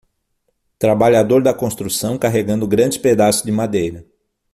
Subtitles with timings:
[0.79, 4.03] Trabalhador da Construção carregando grandes pedaços de madeira